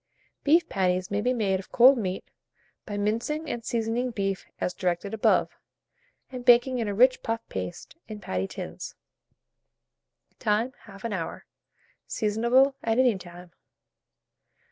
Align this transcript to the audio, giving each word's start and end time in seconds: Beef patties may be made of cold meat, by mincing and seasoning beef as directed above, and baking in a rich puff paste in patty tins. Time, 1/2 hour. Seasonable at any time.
Beef 0.43 0.67
patties 0.67 1.11
may 1.11 1.21
be 1.21 1.31
made 1.31 1.59
of 1.59 1.71
cold 1.71 1.95
meat, 1.95 2.23
by 2.87 2.97
mincing 2.97 3.47
and 3.47 3.63
seasoning 3.63 4.09
beef 4.09 4.47
as 4.59 4.73
directed 4.73 5.13
above, 5.13 5.51
and 6.31 6.43
baking 6.43 6.79
in 6.79 6.87
a 6.87 6.93
rich 6.95 7.21
puff 7.21 7.47
paste 7.49 7.95
in 8.07 8.19
patty 8.19 8.47
tins. 8.47 8.95
Time, 10.39 10.73
1/2 10.87 11.13
hour. 11.13 11.45
Seasonable 12.07 12.73
at 12.83 12.97
any 12.97 13.15
time. 13.15 13.51